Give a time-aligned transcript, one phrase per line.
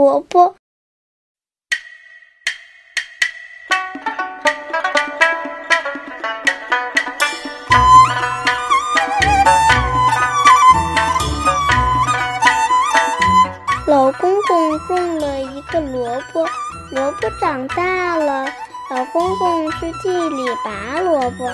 [0.00, 0.54] 萝卜。
[13.86, 16.46] 老公公种了一个萝卜，
[16.92, 18.46] 萝卜长大了，
[18.90, 21.44] 老公公去地里拔萝卜。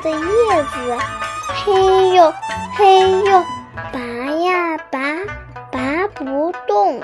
[0.00, 0.16] 的叶
[0.64, 0.98] 子，
[1.64, 2.34] 嘿呦
[2.76, 3.44] 嘿呦，
[3.92, 5.00] 拔呀拔，
[5.70, 7.00] 拔不动。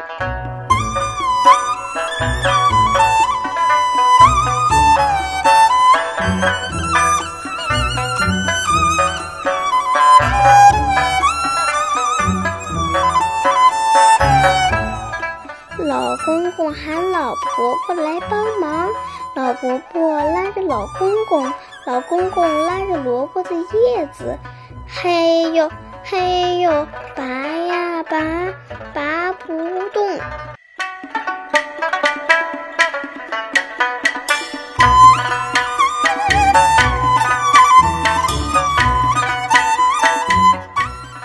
[15.79, 18.89] 老公公喊老婆婆来帮忙，
[19.35, 21.53] 老婆婆拉着老公公，
[21.87, 24.39] 老公公拉着萝卜的叶子，
[24.87, 25.69] 嘿呦
[26.05, 28.19] 嘿呦，拔呀拔，
[28.93, 29.49] 拔不
[29.89, 30.19] 动。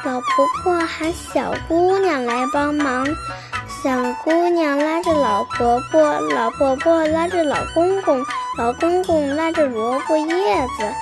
[0.04, 3.06] 老婆婆喊小姑娘来帮忙，
[3.68, 3.92] 小
[4.24, 4.45] 姑
[5.36, 6.02] 老婆婆，
[6.34, 8.26] 老婆婆拉着老公公，
[8.58, 10.26] 老公公拉着萝卜叶
[10.78, 10.96] 子，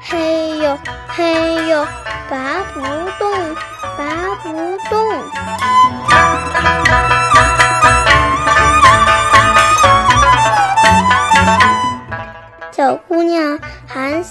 [0.00, 1.84] 嘿呦嘿呦，
[2.30, 2.80] 拔不
[3.18, 3.56] 动，
[3.98, 4.52] 拔不
[4.88, 6.69] 动。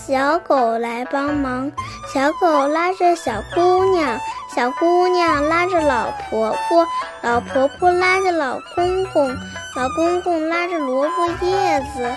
[0.09, 1.71] 小狗来帮忙，
[2.11, 4.19] 小狗拉着小姑娘，
[4.55, 6.83] 小姑娘拉着老婆婆，
[7.21, 9.29] 老婆婆拉着老公公，
[9.75, 12.11] 老公公拉着萝卜叶子，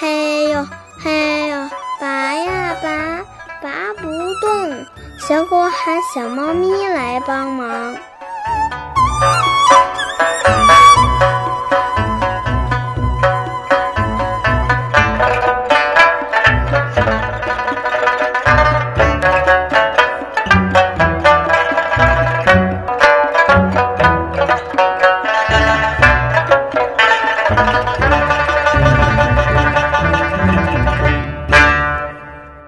[0.00, 0.66] 嘿呦
[1.04, 1.68] 嘿呦，
[2.00, 3.18] 拔呀拔，
[3.60, 4.08] 拔不
[4.40, 4.86] 动。
[5.18, 7.94] 小狗喊小猫咪来帮忙。